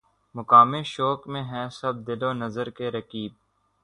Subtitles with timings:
[0.35, 3.31] مقام شوق میں ہیں سب دل و نظر کے رقیب